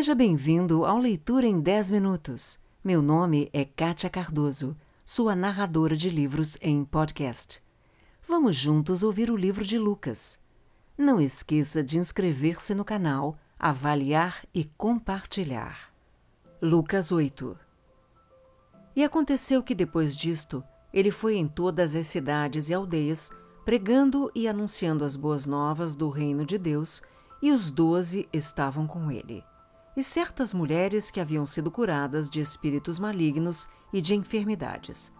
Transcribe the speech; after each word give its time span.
Seja 0.00 0.14
bem-vindo 0.14 0.86
ao 0.86 0.96
Leitura 0.96 1.46
em 1.46 1.60
10 1.60 1.90
Minutos. 1.90 2.58
Meu 2.82 3.02
nome 3.02 3.50
é 3.52 3.66
Kátia 3.66 4.08
Cardoso, 4.08 4.74
sua 5.04 5.36
narradora 5.36 5.94
de 5.94 6.08
livros 6.08 6.56
em 6.62 6.86
podcast. 6.86 7.62
Vamos 8.26 8.56
juntos 8.56 9.02
ouvir 9.02 9.30
o 9.30 9.36
livro 9.36 9.62
de 9.62 9.78
Lucas. 9.78 10.40
Não 10.96 11.20
esqueça 11.20 11.82
de 11.82 11.98
inscrever-se 11.98 12.74
no 12.74 12.82
canal, 12.82 13.36
avaliar 13.58 14.42
e 14.54 14.64
compartilhar. 14.64 15.92
Lucas 16.62 17.12
8 17.12 17.58
E 18.96 19.04
aconteceu 19.04 19.62
que 19.62 19.74
depois 19.74 20.16
disto, 20.16 20.64
ele 20.94 21.10
foi 21.10 21.36
em 21.36 21.46
todas 21.46 21.94
as 21.94 22.06
cidades 22.06 22.70
e 22.70 22.72
aldeias, 22.72 23.30
pregando 23.66 24.32
e 24.34 24.48
anunciando 24.48 25.04
as 25.04 25.14
boas 25.14 25.44
novas 25.44 25.94
do 25.94 26.08
reino 26.08 26.46
de 26.46 26.56
Deus, 26.56 27.02
e 27.42 27.52
os 27.52 27.70
doze 27.70 28.26
estavam 28.32 28.86
com 28.86 29.10
ele 29.10 29.44
e 29.96 30.02
certas 30.04 30.54
mulheres 30.54 31.10
que 31.10 31.20
haviam 31.20 31.44
sido 31.46 31.70
curadas 31.70 32.30
de 32.30 32.40
espíritos 32.40 32.98
malignos 32.98 33.68
e 33.92 34.00
de 34.00 34.14
enfermidades. 34.14 35.12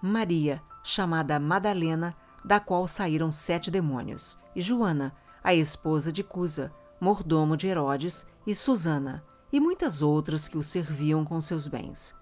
Maria, 0.00 0.62
chamada 0.82 1.38
Madalena, 1.38 2.16
da 2.44 2.60
qual 2.60 2.86
saíram 2.86 3.32
sete 3.32 3.70
demônios, 3.70 4.38
e 4.54 4.60
Joana, 4.60 5.14
a 5.42 5.54
esposa 5.54 6.12
de 6.12 6.22
Cusa, 6.22 6.72
mordomo 7.00 7.56
de 7.56 7.66
Herodes, 7.66 8.26
e 8.46 8.54
Susana, 8.54 9.24
e 9.52 9.60
muitas 9.60 10.02
outras 10.02 10.48
que 10.48 10.56
o 10.56 10.62
serviam 10.62 11.24
com 11.24 11.40
seus 11.40 11.66
bens. 11.66 12.14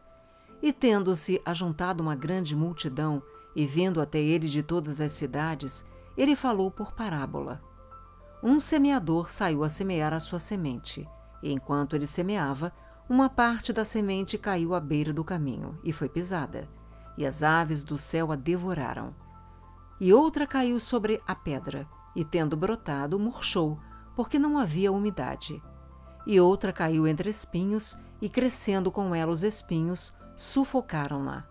E 0.62 0.72
tendo-se 0.72 1.40
ajuntado 1.44 2.02
uma 2.02 2.14
grande 2.14 2.56
multidão, 2.56 3.22
e 3.54 3.66
vindo 3.66 4.00
até 4.00 4.18
ele 4.18 4.48
de 4.48 4.62
todas 4.62 5.00
as 5.00 5.12
cidades, 5.12 5.84
ele 6.16 6.34
falou 6.34 6.70
por 6.70 6.92
parábola. 6.92 7.62
Um 8.42 8.60
semeador 8.60 9.30
saiu 9.30 9.62
a 9.64 9.68
semear 9.68 10.12
a 10.12 10.20
sua 10.20 10.38
semente. 10.38 11.08
E 11.44 11.52
enquanto 11.52 11.94
ele 11.94 12.06
semeava, 12.06 12.72
uma 13.06 13.28
parte 13.28 13.70
da 13.70 13.84
semente 13.84 14.38
caiu 14.38 14.74
à 14.74 14.80
beira 14.80 15.12
do 15.12 15.22
caminho 15.22 15.78
e 15.84 15.92
foi 15.92 16.08
pisada, 16.08 16.66
e 17.18 17.26
as 17.26 17.42
aves 17.42 17.84
do 17.84 17.98
céu 17.98 18.32
a 18.32 18.34
devoraram. 18.34 19.14
E 20.00 20.10
outra 20.10 20.46
caiu 20.46 20.80
sobre 20.80 21.20
a 21.26 21.34
pedra, 21.34 21.86
e 22.16 22.24
tendo 22.24 22.56
brotado, 22.56 23.18
murchou, 23.18 23.78
porque 24.16 24.38
não 24.38 24.56
havia 24.56 24.90
umidade. 24.90 25.62
E 26.26 26.40
outra 26.40 26.72
caiu 26.72 27.06
entre 27.06 27.28
espinhos, 27.28 27.94
e 28.22 28.28
crescendo 28.30 28.90
com 28.90 29.14
ela 29.14 29.30
os 29.30 29.42
espinhos, 29.44 30.14
sufocaram-na. 30.34 31.44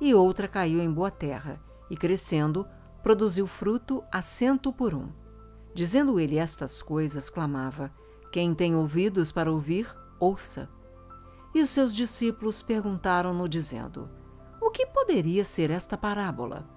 E 0.00 0.14
outra 0.14 0.48
caiu 0.48 0.80
em 0.80 0.90
boa 0.90 1.10
terra, 1.10 1.60
e 1.90 1.96
crescendo, 1.96 2.66
produziu 3.02 3.46
fruto 3.46 4.02
a 4.10 4.22
cento 4.22 4.72
por 4.72 4.94
um. 4.94 5.10
Dizendo 5.74 6.18
ele 6.18 6.38
estas 6.38 6.80
coisas, 6.80 7.28
clamava: 7.28 7.92
quem 8.30 8.54
tem 8.54 8.76
ouvidos 8.76 9.32
para 9.32 9.50
ouvir, 9.50 9.92
ouça. 10.18 10.68
E 11.52 11.60
os 11.60 11.70
seus 11.70 11.94
discípulos 11.94 12.62
perguntaram-no, 12.62 13.48
dizendo: 13.48 14.08
O 14.60 14.70
que 14.70 14.86
poderia 14.86 15.42
ser 15.42 15.70
esta 15.70 15.98
parábola? 15.98 16.68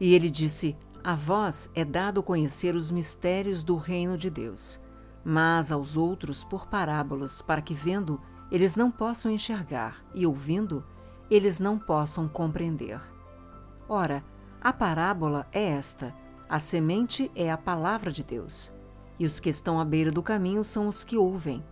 E 0.00 0.14
ele 0.14 0.30
disse: 0.30 0.76
A 1.04 1.14
vós 1.14 1.68
é 1.74 1.84
dado 1.84 2.22
conhecer 2.22 2.74
os 2.74 2.90
mistérios 2.90 3.62
do 3.62 3.76
reino 3.76 4.16
de 4.16 4.30
Deus, 4.30 4.80
mas 5.22 5.70
aos 5.70 5.96
outros 5.96 6.42
por 6.42 6.66
parábolas, 6.66 7.42
para 7.42 7.60
que 7.60 7.74
vendo 7.74 8.18
eles 8.50 8.74
não 8.74 8.90
possam 8.90 9.30
enxergar 9.30 10.02
e 10.14 10.26
ouvindo 10.26 10.84
eles 11.30 11.60
não 11.60 11.78
possam 11.78 12.28
compreender. 12.28 13.00
Ora, 13.88 14.24
a 14.58 14.72
parábola 14.72 15.46
é 15.52 15.64
esta: 15.64 16.14
a 16.48 16.58
semente 16.58 17.30
é 17.34 17.52
a 17.52 17.58
palavra 17.58 18.10
de 18.10 18.24
Deus 18.24 18.72
e 19.22 19.24
os 19.24 19.38
que 19.38 19.48
estão 19.48 19.78
à 19.78 19.84
beira 19.84 20.10
do 20.10 20.20
caminho 20.20 20.64
são 20.64 20.88
os 20.88 21.04
que 21.04 21.16
ouvem. 21.16 21.64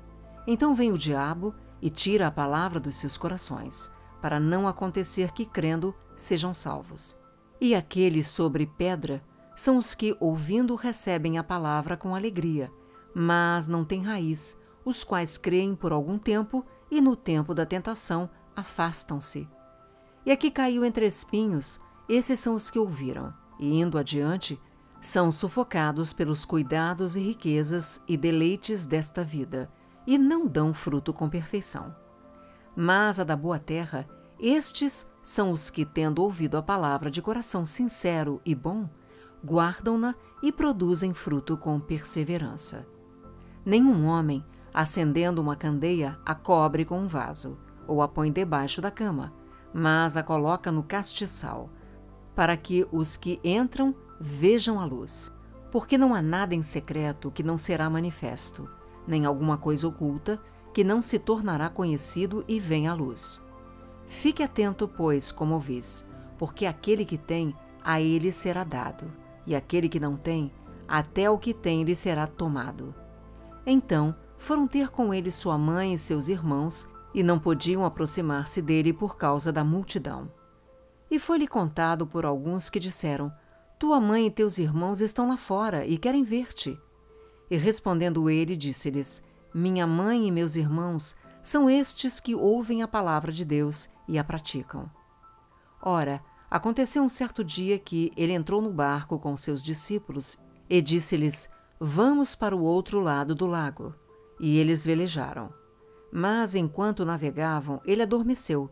Então 0.47 0.73
vem 0.73 0.93
o 0.93 0.99
diabo 0.99 1.53
e 1.83 1.91
tira 1.91 2.29
a 2.29 2.31
palavra 2.31 2.79
dos 2.79 2.95
seus 2.95 3.17
corações, 3.17 3.91
para 4.23 4.39
não 4.39 4.69
acontecer 4.69 5.33
que, 5.33 5.45
crendo, 5.45 5.93
sejam 6.17 6.55
salvos. 6.55 7.19
E 7.61 7.75
aqueles 7.75 8.29
sobre 8.29 8.67
pedra 8.67 9.21
são 9.57 9.79
os 9.79 9.97
que, 9.97 10.17
ouvindo, 10.21 10.77
recebem 10.77 11.39
a 11.39 11.43
palavra 11.43 11.97
com 11.97 12.15
alegria, 12.15 12.71
mas 13.13 13.67
não 13.67 13.85
têm 13.85 14.05
raiz, 14.05 14.57
os 14.85 15.03
quais 15.03 15.37
creem 15.37 15.75
por 15.75 15.91
algum 15.91 16.19
tempo 16.19 16.65
e, 16.89 17.01
no 17.01 17.17
tempo 17.17 17.53
da 17.53 17.67
tentação, 17.67 18.31
afastam-se. 18.55 19.49
E 20.25 20.31
aqui 20.31 20.53
caiu 20.53 20.85
entre 20.85 21.05
espinhos, 21.05 21.81
esses 22.09 22.39
são 22.39 22.55
os 22.55 22.71
que 22.71 22.79
ouviram, 22.79 23.35
e 23.59 23.81
indo 23.81 23.99
adiante, 23.99 24.57
são 25.01 25.33
sufocados 25.33 26.13
pelos 26.13 26.45
cuidados 26.45 27.17
e 27.17 27.21
riquezas 27.21 28.03
e 28.07 28.17
deleites 28.17 28.87
desta 28.87 29.25
vida, 29.25 29.71
e 30.07 30.19
não 30.19 30.47
dão 30.47 30.75
fruto 30.75 31.13
com 31.13 31.29
perfeição. 31.29 31.95
Mas 32.77 33.19
a 33.19 33.25
da 33.25 33.37
boa 33.37 33.59
terra, 33.59 34.07
estes 34.39 35.09
são 35.23 35.53
os 35.53 35.71
que, 35.71 35.85
tendo 35.85 36.23
ouvido 36.23 36.57
a 36.57 36.63
palavra 36.63 37.11
de 37.11 37.23
coração 37.23 37.65
sincero 37.65 38.41
e 38.45 38.55
bom, 38.55 38.89
guardam-na 39.45 40.15
e 40.43 40.53
produzem 40.53 41.15
fruto 41.15 41.57
com 41.57 41.81
perseverança. 41.81 42.87
Nenhum 43.65 44.07
homem, 44.07 44.45
acendendo 44.73 45.41
uma 45.41 45.57
candeia, 45.57 46.19
a 46.25 46.35
cobre 46.35 46.85
com 46.85 47.01
um 47.01 47.07
vaso, 47.07 47.59
ou 47.87 48.03
a 48.03 48.09
põe 48.09 48.31
debaixo 48.31 48.81
da 48.81 48.91
cama, 48.91 49.33
mas 49.73 50.17
a 50.17 50.23
coloca 50.23 50.71
no 50.71 50.83
castiçal, 50.83 51.71
para 52.35 52.57
que 52.57 52.87
os 52.93 53.17
que 53.17 53.41
entram 53.43 53.95
vejam 54.21 54.79
a 54.79 54.85
luz, 54.85 55.33
porque 55.73 55.97
não 55.97 56.15
há 56.15 56.21
nada 56.21 56.55
em 56.55 56.63
secreto 56.63 57.31
que 57.31 57.43
não 57.43 57.57
será 57.57 57.89
manifesto, 57.89 58.69
nem 59.07 59.25
alguma 59.25 59.57
coisa 59.57 59.89
oculta 59.89 60.39
que 60.75 60.85
não 60.85 61.01
se 61.01 61.19
tornará 61.19 61.71
conhecido 61.71 62.45
e 62.47 62.61
venha 62.61 62.93
à 62.93 62.95
luz. 62.95 63.41
Fique 64.07 64.43
atento, 64.43 64.87
pois, 64.87 65.33
como 65.33 65.55
ouvis, 65.55 66.07
porque 66.37 66.67
aquele 66.67 67.05
que 67.05 67.17
tem, 67.17 67.57
a 67.83 68.01
ele 68.01 68.31
será 68.31 68.63
dado, 68.63 69.11
e 69.47 69.57
aquele 69.57 69.89
que 69.89 69.99
não 69.99 70.17
tem, 70.17 70.53
até 70.87 71.31
o 71.31 71.39
que 71.39 71.55
tem 71.55 71.83
lhe 71.83 71.95
será 71.95 72.27
tomado. 72.27 72.95
Então 73.65 74.15
foram 74.37 74.67
ter 74.67 74.91
com 74.91 75.15
ele 75.15 75.31
sua 75.31 75.57
mãe 75.57 75.95
e 75.95 75.99
seus 75.99 76.29
irmãos, 76.29 76.87
e 77.15 77.23
não 77.23 77.39
podiam 77.39 77.85
aproximar-se 77.85 78.61
dele 78.61 78.93
por 78.93 79.17
causa 79.17 79.53
da 79.53 79.65
multidão. 79.65 80.31
E 81.11 81.19
foi-lhe 81.19 81.47
contado 81.47 82.07
por 82.07 82.25
alguns 82.25 82.71
que 82.71 82.79
disseram: 82.79 83.33
tua 83.81 83.99
mãe 83.99 84.27
e 84.27 84.31
teus 84.31 84.59
irmãos 84.59 85.01
estão 85.01 85.27
lá 85.27 85.39
fora 85.39 85.87
e 85.87 85.97
querem 85.97 86.23
ver-te. 86.23 86.79
E 87.51 87.57
respondendo 87.57 88.29
ele, 88.29 88.55
disse-lhes: 88.55 89.23
Minha 89.55 89.87
mãe 89.87 90.29
e 90.29 90.31
meus 90.31 90.55
irmãos 90.55 91.17
são 91.43 91.69
estes 91.69 92.21
que 92.21 92.35
ouvem 92.35 92.83
a 92.83 92.89
palavra 92.89 93.33
de 93.33 93.43
Deus 93.43 93.89
e 94.07 94.19
a 94.19 94.23
praticam. 94.23 94.89
Ora, 95.81 96.23
aconteceu 96.51 97.03
um 97.03 97.09
certo 97.09 97.43
dia 97.43 97.79
que 97.79 98.13
ele 98.19 98.35
entrou 98.35 98.61
no 98.61 98.71
barco 98.71 99.19
com 99.19 99.35
seus 99.35 99.65
discípulos 99.65 100.39
e 100.69 100.83
disse-lhes: 100.83 101.49
Vamos 101.81 102.35
para 102.35 102.55
o 102.55 102.63
outro 102.63 103.01
lado 103.01 103.35
do 103.35 103.47
lago. 103.47 103.95
E 104.39 104.59
eles 104.59 104.85
velejaram. 104.85 105.51
Mas 106.13 106.55
enquanto 106.55 107.07
navegavam, 107.07 107.81
ele 107.87 108.03
adormeceu, 108.03 108.69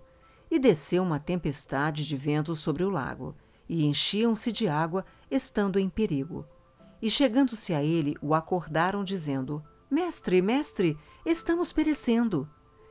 e 0.51 0.59
desceu 0.59 1.03
uma 1.03 1.19
tempestade 1.19 2.07
de 2.07 2.15
vento 2.15 2.55
sobre 2.55 2.85
o 2.85 2.91
lago 2.91 3.35
e 3.69 3.85
enchiam-se 3.85 4.51
de 4.51 4.67
água, 4.67 5.05
estando 5.31 5.79
em 5.79 5.89
perigo. 5.89 6.47
E 7.01 7.11
chegando-se 7.11 7.75
a 7.75 7.83
ele, 7.83 8.17
o 8.21 8.35
acordaram, 8.35 9.05
dizendo: 9.05 9.63
Mestre, 9.91 10.43
mestre, 10.43 10.99
estamos 11.25 11.73
perecendo. 11.73 12.49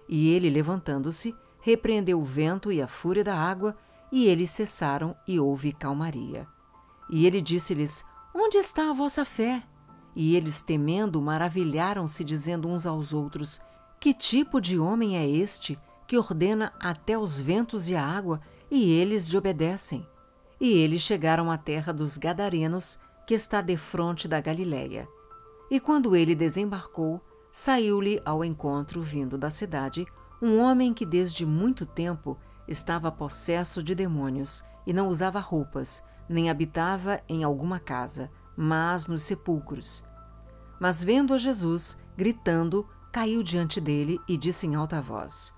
E 0.07 0.29
ele, 0.29 0.49
levantando-se, 0.49 1.35
repreendeu 1.59 2.19
o 2.19 2.23
vento 2.23 2.71
e 2.71 2.81
a 2.81 2.87
fúria 2.87 3.23
da 3.23 3.35
água, 3.35 3.75
e 4.11 4.27
eles 4.27 4.51
cessaram 4.51 5.15
e 5.27 5.39
houve 5.39 5.73
calmaria. 5.73 6.47
E 7.09 7.25
ele 7.25 7.41
disse-lhes: 7.41 8.05
Onde 8.33 8.57
está 8.57 8.89
a 8.89 8.93
vossa 8.93 9.25
fé? 9.25 9.63
E 10.15 10.35
eles, 10.35 10.61
temendo, 10.61 11.21
maravilharam-se, 11.21 12.23
dizendo 12.23 12.67
uns 12.67 12.85
aos 12.85 13.13
outros: 13.13 13.59
Que 13.99 14.13
tipo 14.13 14.61
de 14.61 14.79
homem 14.79 15.17
é 15.17 15.27
este 15.27 15.77
que 16.07 16.17
ordena 16.17 16.73
até 16.79 17.17
os 17.17 17.39
ventos 17.39 17.89
e 17.89 17.95
a 17.95 18.03
água, 18.03 18.39
e 18.71 18.91
eles 18.91 19.27
lhe 19.27 19.37
obedecem? 19.37 20.07
E 20.59 20.69
eles 20.69 21.01
chegaram 21.01 21.51
à 21.51 21.57
terra 21.57 21.93
dos 21.93 22.17
Gadarenos, 22.17 22.97
que 23.25 23.33
está 23.33 23.61
defronte 23.61 24.27
da 24.27 24.41
Galiléia. 24.41 25.07
E 25.69 25.79
quando 25.79 26.15
ele 26.15 26.33
desembarcou, 26.33 27.21
saiu-lhe 27.51 28.21
ao 28.25 28.43
encontro, 28.43 29.01
vindo 29.01 29.37
da 29.37 29.49
cidade, 29.49 30.05
um 30.41 30.59
homem 30.59 30.93
que 30.93 31.05
desde 31.05 31.45
muito 31.45 31.85
tempo 31.85 32.37
estava 32.67 33.11
possesso 33.11 33.83
de 33.83 33.93
demônios 33.93 34.63
e 34.85 34.93
não 34.93 35.07
usava 35.09 35.39
roupas, 35.39 36.03
nem 36.29 36.49
habitava 36.49 37.21
em 37.27 37.43
alguma 37.43 37.79
casa, 37.79 38.31
mas 38.55 39.07
nos 39.07 39.23
sepulcros. 39.23 40.03
Mas 40.79 41.03
vendo 41.03 41.33
a 41.33 41.37
Jesus, 41.37 41.97
gritando, 42.15 42.87
caiu 43.11 43.41
diante 43.43 43.81
dele 43.81 44.19
e 44.27 44.37
disse 44.37 44.67
em 44.67 44.75
alta 44.75 45.01
voz: 45.01 45.53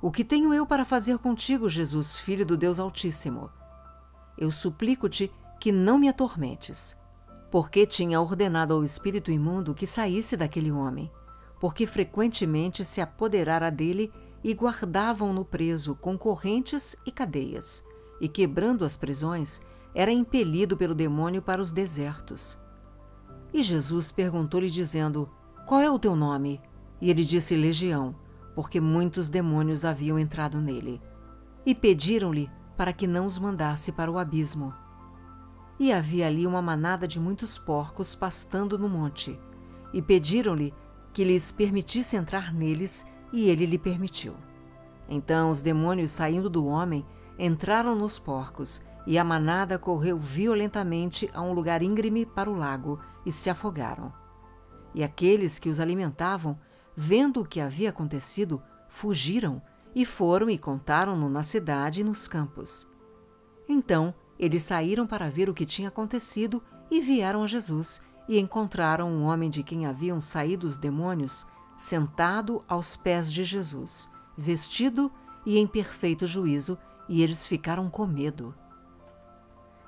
O 0.00 0.10
que 0.10 0.24
tenho 0.24 0.52
eu 0.52 0.66
para 0.66 0.84
fazer 0.84 1.18
contigo, 1.18 1.68
Jesus, 1.68 2.16
filho 2.16 2.44
do 2.44 2.56
Deus 2.56 2.78
Altíssimo? 2.78 3.50
Eu 4.36 4.50
suplico-te 4.50 5.30
que 5.60 5.70
não 5.72 5.98
me 5.98 6.08
atormentes. 6.08 6.96
Porque 7.50 7.86
tinha 7.86 8.20
ordenado 8.20 8.74
ao 8.74 8.84
espírito 8.84 9.30
imundo 9.30 9.74
que 9.74 9.86
saísse 9.86 10.36
daquele 10.36 10.72
homem. 10.72 11.10
porque 11.64 11.86
frequentemente 11.86 12.84
se 12.84 13.00
apoderara 13.00 13.70
dele 13.70 14.12
e 14.42 14.52
guardavam-no 14.52 15.46
preso 15.46 15.94
com 15.94 16.18
correntes 16.18 16.94
e 17.06 17.10
cadeias, 17.10 17.82
e 18.20 18.28
quebrando 18.28 18.84
as 18.84 18.98
prisões, 18.98 19.62
era 19.94 20.12
impelido 20.12 20.76
pelo 20.76 20.94
demônio 20.94 21.40
para 21.40 21.62
os 21.62 21.70
desertos. 21.70 22.58
E 23.50 23.62
Jesus 23.62 24.12
perguntou-lhe, 24.12 24.68
dizendo: 24.68 25.30
Qual 25.66 25.80
é 25.80 25.90
o 25.90 25.98
teu 25.98 26.14
nome? 26.14 26.60
E 27.00 27.08
ele 27.08 27.24
disse: 27.24 27.56
Legião, 27.56 28.14
porque 28.54 28.78
muitos 28.78 29.30
demônios 29.30 29.86
haviam 29.86 30.18
entrado 30.18 30.60
nele. 30.60 31.00
E 31.64 31.74
pediram-lhe 31.74 32.50
para 32.76 32.92
que 32.92 33.06
não 33.06 33.26
os 33.26 33.38
mandasse 33.38 33.92
para 33.92 34.10
o 34.10 34.18
abismo. 34.18 34.72
E 35.78 35.92
havia 35.92 36.26
ali 36.26 36.46
uma 36.46 36.62
manada 36.62 37.06
de 37.06 37.18
muitos 37.18 37.58
porcos 37.58 38.14
pastando 38.14 38.78
no 38.78 38.88
monte, 38.88 39.38
e 39.92 40.00
pediram-lhe 40.00 40.74
que 41.12 41.24
lhes 41.24 41.52
permitisse 41.52 42.16
entrar 42.16 42.52
neles, 42.52 43.06
e 43.32 43.48
ele 43.48 43.66
lhe 43.66 43.78
permitiu. 43.78 44.34
Então 45.08 45.50
os 45.50 45.62
demônios, 45.62 46.10
saindo 46.10 46.48
do 46.48 46.66
homem, 46.66 47.04
entraram 47.38 47.94
nos 47.94 48.18
porcos, 48.18 48.80
e 49.06 49.18
a 49.18 49.24
manada 49.24 49.78
correu 49.78 50.18
violentamente 50.18 51.28
a 51.34 51.42
um 51.42 51.52
lugar 51.52 51.82
íngreme 51.82 52.24
para 52.24 52.50
o 52.50 52.56
lago 52.56 52.98
e 53.26 53.30
se 53.30 53.50
afogaram. 53.50 54.12
E 54.94 55.02
aqueles 55.02 55.58
que 55.58 55.68
os 55.68 55.80
alimentavam, 55.80 56.58
vendo 56.96 57.40
o 57.40 57.44
que 57.44 57.60
havia 57.60 57.90
acontecido, 57.90 58.62
fugiram 58.88 59.60
e 59.94 60.04
foram 60.04 60.50
e 60.50 60.58
contaram-no 60.58 61.28
na 61.28 61.42
cidade 61.42 62.00
e 62.00 62.04
nos 62.04 62.26
campos. 62.26 62.86
Então 63.68 64.14
eles 64.38 64.62
saíram 64.62 65.06
para 65.06 65.30
ver 65.30 65.48
o 65.48 65.54
que 65.54 65.64
tinha 65.64 65.88
acontecido 65.88 66.62
e 66.90 67.00
vieram 67.00 67.42
a 67.42 67.46
Jesus 67.46 68.02
e 68.28 68.38
encontraram 68.38 69.08
um 69.08 69.24
homem 69.24 69.50
de 69.50 69.62
quem 69.62 69.86
haviam 69.86 70.20
saído 70.20 70.66
os 70.66 70.78
demônios, 70.78 71.46
sentado 71.76 72.64
aos 72.66 72.96
pés 72.96 73.32
de 73.32 73.44
Jesus, 73.44 74.08
vestido 74.36 75.12
e 75.44 75.58
em 75.58 75.66
perfeito 75.66 76.26
juízo, 76.26 76.78
e 77.08 77.22
eles 77.22 77.46
ficaram 77.46 77.90
com 77.90 78.06
medo. 78.06 78.54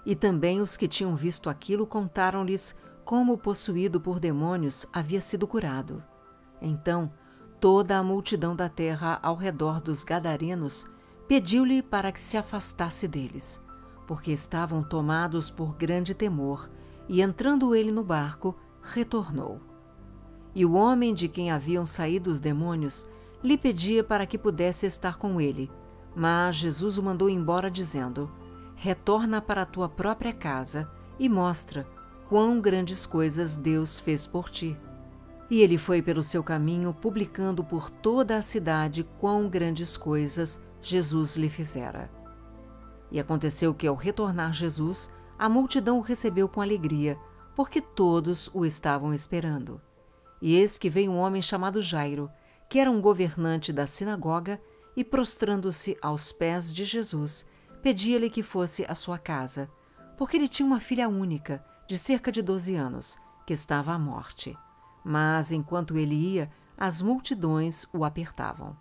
E 0.05 0.15
também 0.15 0.61
os 0.61 0.77
que 0.77 0.87
tinham 0.87 1.17
visto 1.17 1.49
aquilo 1.49 1.87
contaram-lhes 1.87 2.77
como, 3.05 3.39
possuído 3.39 4.01
por 4.01 4.21
demônios, 4.21 4.87
havia 4.93 5.21
sido 5.21 5.47
curado. 5.47 6.05
Então, 6.61 7.11
toda 7.61 7.99
a 7.99 8.03
multidão 8.03 8.55
da 8.55 8.69
terra 8.69 9.19
ao 9.23 9.35
redor 9.35 9.81
dos 9.81 10.05
Gadarenos 10.05 10.87
pediu-lhe 11.27 11.83
para 11.83 12.13
que 12.13 12.21
se 12.21 12.37
afastasse 12.37 13.09
deles, 13.09 13.61
porque 14.07 14.31
estavam 14.33 14.83
tomados 14.83 15.51
por 15.51 15.75
grande 15.75 16.15
temor, 16.15 16.71
e 17.09 17.21
entrando 17.21 17.75
ele 17.75 17.91
no 17.91 18.05
barco, 18.05 18.55
retornou. 18.83 19.61
E 20.55 20.65
o 20.65 20.75
homem 20.75 21.15
de 21.15 21.29
quem 21.29 21.51
haviam 21.51 21.85
saído 21.85 22.31
os 22.31 22.41
demônios 22.41 23.07
lhe 23.43 23.59
pedia 23.59 24.03
para 24.03 24.27
que 24.27 24.39
pudesse 24.39 24.87
estar 24.87 25.17
com 25.19 25.41
ele, 25.41 25.71
mas 26.15 26.57
Jesus 26.57 26.99
o 26.99 27.03
mandou 27.03 27.29
embora, 27.29 27.71
dizendo: 27.71 28.31
Retorna 28.75 29.41
para 29.41 29.63
a 29.63 29.67
tua 29.67 29.89
própria 29.89 30.33
casa 30.33 30.91
e 31.19 31.29
mostra 31.29 31.87
quão 32.29 32.61
grandes 32.61 33.07
coisas 33.07 33.57
Deus 33.57 34.01
fez 34.01 34.27
por 34.27 34.49
ti. 34.49 34.77
E 35.51 35.63
ele 35.63 35.79
foi 35.79 36.03
pelo 36.03 36.23
seu 36.23 36.43
caminho, 36.43 36.93
publicando 36.93 37.63
por 37.63 37.89
toda 37.89 38.37
a 38.37 38.43
cidade 38.43 39.05
quão 39.19 39.49
grandes 39.49 39.97
coisas 39.97 40.61
Jesus 40.83 41.37
lhe 41.37 41.49
fizera. 41.49 42.11
E 43.11 43.21
aconteceu 43.21 43.73
que, 43.73 43.87
ao 43.87 43.95
retornar 43.95 44.53
Jesus, 44.53 45.11
a 45.39 45.49
multidão 45.49 45.99
o 45.99 46.03
recebeu 46.03 46.49
com 46.49 46.61
alegria, 46.61 47.17
porque 47.55 47.81
todos 47.81 48.51
o 48.53 48.65
estavam 48.65 49.15
esperando. 49.15 49.81
E 50.43 50.55
eis 50.55 50.79
que 50.79 50.91
veio 50.91 51.13
um 51.13 51.19
homem 51.19 51.41
chamado 51.41 51.81
Jairo, 51.81 52.31
que 52.69 52.79
era 52.79 52.91
um 52.91 53.01
governante 53.01 53.73
da 53.73 53.87
sinagoga, 53.87 54.61
e 54.97 55.05
prostrando-se 55.05 55.97
aos 56.03 56.33
pés 56.33 56.73
de 56.73 56.85
Jesus, 56.85 57.47
pedia-lhe 57.83 58.31
que 58.31 58.43
fosse 58.43 58.85
à 58.89 58.95
sua 58.95 59.19
casa, 59.19 59.71
porque 60.17 60.37
ele 60.37 60.49
tinha 60.49 60.67
uma 60.67 60.81
filha 60.81 61.09
única, 61.09 61.65
de 61.87 61.97
cerca 61.97 62.33
de 62.33 62.43
doze 62.43 62.75
anos, 62.75 63.17
que 63.47 63.53
estava 63.53 63.93
à 63.93 63.99
morte. 63.99 64.57
Mas, 65.09 65.53
enquanto 65.53 65.97
ele 65.97 66.17
ia, 66.17 66.51
as 66.77 67.01
multidões 67.01 67.87
o 67.93 68.05
apertavam. 68.05 68.77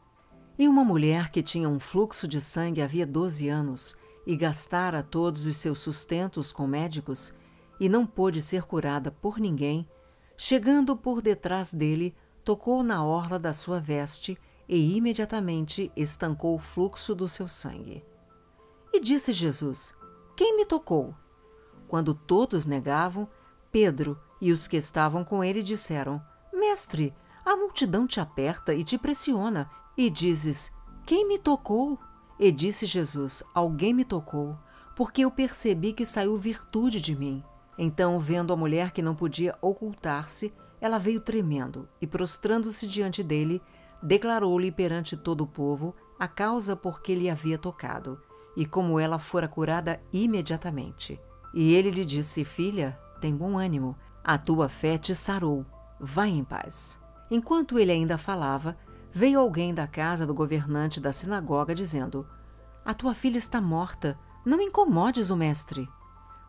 E 0.57 0.68
uma 0.68 0.83
mulher 0.83 1.30
que 1.30 1.44
tinha 1.44 1.69
um 1.69 1.80
fluxo 1.80 2.27
de 2.27 2.42
sangue 2.42 2.81
havia 2.81 3.06
doze 3.06 3.48
anos, 3.48 3.95
e 4.25 4.36
gastara 4.36 5.04
todos 5.04 5.45
os 5.45 5.56
seus 5.57 5.77
sustentos 5.77 6.51
com 6.51 6.66
médicos, 6.66 7.31
e 7.80 7.88
não 7.88 8.07
pôde 8.07 8.42
ser 8.42 8.63
curada 8.63 9.12
por 9.12 9.38
ninguém, 9.38 9.88
chegando 10.36 10.98
por 10.98 11.22
detrás 11.22 11.72
dele, 11.72 12.16
tocou 12.44 12.81
na 12.81 13.06
orla 13.06 13.38
da 13.38 13.54
sua 13.54 13.80
veste 13.80 14.36
e 14.68 14.98
imediatamente 14.98 15.92
estancou 15.95 16.56
o 16.56 16.60
fluxo 16.60 17.13
do 17.13 17.28
seu 17.28 17.48
sangue. 17.48 18.04
E 18.92 19.00
disse 19.00 19.31
Jesus: 19.31 19.94
Quem 20.36 20.57
me 20.57 20.66
tocou? 20.66 21.13
Quando 21.88 22.16
todos 22.16 22.66
negavam, 22.66 23.30
Pedro 23.71 24.19
e 24.45 24.51
os 24.51 24.68
que 24.68 24.77
estavam 24.77 25.24
com 25.24 25.44
ele 25.44 25.63
disseram: 25.63 26.21
Mestre, 26.53 27.12
a 27.44 27.56
multidão 27.56 28.06
te 28.06 28.19
aperta 28.19 28.75
e 28.75 28.83
te 28.83 28.95
pressiona, 28.95 29.68
e 29.97 30.07
dizes: 30.07 30.71
Quem 31.03 31.27
me 31.27 31.39
tocou? 31.39 31.97
E 32.39 32.51
disse 32.51 32.86
Jesus: 32.86 33.42
Alguém 33.56 33.92
me 33.92 34.06
tocou, 34.06 34.56
porque 34.95 35.21
eu 35.25 35.31
percebi 35.31 35.94
que 35.94 36.06
saiu 36.06 36.38
virtude 36.38 37.01
de 37.01 37.15
mim. 37.15 37.44
Então, 37.75 38.19
vendo 38.19 38.53
a 38.53 38.56
mulher 38.56 38.92
que 38.92 39.01
não 39.01 39.15
podia 39.15 39.57
ocultar-se, 39.59 40.53
ela 40.80 41.00
veio 41.00 41.19
tremendo 41.19 41.89
e, 42.00 42.06
prostrando-se 42.06 42.86
diante 42.86 43.24
dele, 43.24 43.59
declarou-lhe 44.03 44.71
perante 44.71 45.18
todo 45.18 45.42
o 45.42 45.47
povo 45.47 45.95
a 46.19 46.27
causa 46.27 46.75
por 46.75 47.01
que 47.01 47.15
lhe 47.15 47.31
havia 47.31 47.57
tocado, 47.57 48.21
e 48.56 48.63
como 48.63 49.00
ela 49.00 49.18
fora 49.18 49.47
curada 49.47 50.00
imediatamente. 50.13 51.19
E 51.51 51.74
ele 51.74 51.89
lhe 51.89 52.06
disse: 52.06 52.45
Filha, 52.45 52.95
tem 53.19 53.36
bom 53.36 53.57
ânimo, 53.57 53.97
a 54.27 54.39
tua 54.39 54.68
fé 54.68 54.98
te 54.98 55.13
sarou. 55.13 55.63
Vai 56.00 56.30
em 56.30 56.44
paz. 56.44 57.00
Enquanto 57.30 57.77
ele 57.77 57.92
ainda 57.92 58.18
falava, 58.18 58.75
veio 59.13 59.39
alguém 59.39 59.72
da 59.72 59.86
casa 59.86 60.25
do 60.25 60.33
governante 60.33 61.00
da 61.00 61.13
sinagoga 61.13 61.75
dizendo: 61.75 62.27
A 62.83 62.92
tua 62.92 63.13
filha 63.13 63.38
está 63.38 63.62
morta, 63.62 64.18
não 64.44 64.60
incomodes 64.60 65.30
o 65.30 65.38
mestre. 65.38 65.88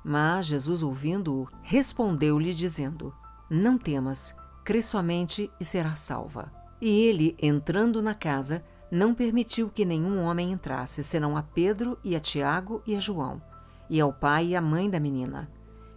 Mas 0.02 0.46
Jesus, 0.46 0.82
ouvindo-o, 0.82 1.46
respondeu-lhe, 1.62 2.55
dizendo: 2.55 3.14
Não 3.50 3.76
temas, 3.76 4.34
crê 4.64 4.81
somente 4.81 5.50
e 5.61 5.64
serás 5.64 5.99
salva. 5.99 6.50
E 6.81 6.88
ele, 6.88 7.36
entrando 7.41 8.01
na 8.01 8.15
casa, 8.15 8.65
não 8.91 9.15
permitiu 9.15 9.69
que 9.69 9.84
nenhum 9.84 10.22
homem 10.22 10.51
entrasse, 10.51 11.05
senão 11.05 11.36
a 11.36 11.43
Pedro 11.43 11.98
e 12.03 12.17
a 12.17 12.20
Tiago 12.20 12.82
e 12.86 12.96
a 12.96 13.01
João, 13.01 13.43
e 13.91 14.01
ao 14.01 14.15
pai 14.15 14.46
e 14.46 14.56
à 14.56 14.62
mãe 14.62 14.89
da 14.89 14.98
menina. 14.98 15.51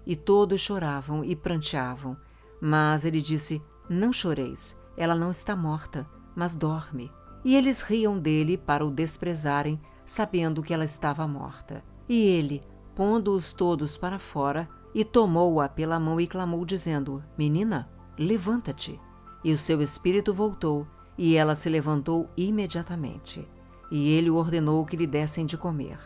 E 0.09 0.15
todos 0.17 0.59
choravam 0.59 1.23
e 1.23 1.37
pranteavam. 1.37 2.17
Mas 2.59 3.05
ele 3.05 3.21
disse: 3.21 3.61
Não 3.89 4.11
choreis, 4.11 4.77
ela 4.97 5.15
não 5.15 5.31
está 5.31 5.55
morta 5.55 6.05
mas 6.39 6.55
dorme. 6.55 7.11
E 7.43 7.55
eles 7.55 7.81
riam 7.81 8.17
dele 8.17 8.57
para 8.57 8.85
o 8.85 8.89
desprezarem, 8.89 9.79
sabendo 10.05 10.63
que 10.63 10.73
ela 10.73 10.85
estava 10.85 11.27
morta. 11.27 11.83
E 12.07 12.15
ele, 12.15 12.63
pondo-os 12.95 13.51
todos 13.51 13.97
para 13.97 14.17
fora, 14.17 14.67
e 14.95 15.03
tomou-a 15.03 15.67
pela 15.67 15.99
mão 15.99 16.19
e 16.19 16.25
clamou, 16.25 16.65
dizendo: 16.65 17.21
Menina, 17.37 17.89
levanta-te. 18.17 18.99
E 19.43 19.53
o 19.53 19.57
seu 19.57 19.81
espírito 19.81 20.33
voltou, 20.33 20.87
e 21.17 21.35
ela 21.35 21.55
se 21.55 21.69
levantou 21.69 22.29
imediatamente. 22.37 23.45
E 23.91 24.11
ele 24.11 24.29
ordenou 24.29 24.85
que 24.85 24.95
lhe 24.95 25.07
dessem 25.07 25.45
de 25.45 25.57
comer. 25.57 25.99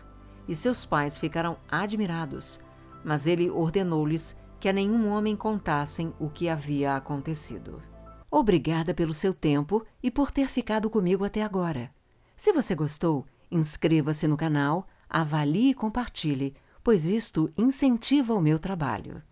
E 0.48 0.56
seus 0.56 0.84
pais 0.86 1.18
ficaram 1.18 1.58
admirados, 1.70 2.60
mas 3.04 3.26
ele 3.26 3.50
ordenou-lhes 3.50 4.36
que 4.60 4.70
a 4.70 4.74
nenhum 4.74 5.10
homem 5.10 5.36
contassem 5.36 6.14
o 6.20 6.30
que 6.30 6.48
havia 6.48 6.96
acontecido. 6.96 7.82
Obrigada 8.30 8.94
pelo 8.94 9.14
seu 9.14 9.34
tempo 9.34 9.86
e 10.02 10.12
por 10.12 10.32
ter 10.32 10.48
ficado 10.48 10.90
comigo 10.90 11.24
até 11.24 11.42
agora. 11.42 11.92
Se 12.36 12.52
você 12.52 12.76
gostou, 12.76 13.26
inscreva-se 13.50 14.28
no 14.28 14.36
canal, 14.38 14.88
avalie 15.10 15.70
e 15.70 15.74
compartilhe, 15.74 16.54
pois 16.84 17.06
isto 17.06 17.50
incentiva 17.58 18.34
o 18.34 18.42
meu 18.42 18.60
trabalho. 18.60 19.24